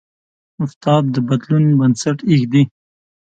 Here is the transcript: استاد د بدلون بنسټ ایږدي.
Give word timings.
استاد 0.63 1.03
د 1.13 1.15
بدلون 1.27 1.65
بنسټ 1.79 2.17
ایږدي. 2.29 2.63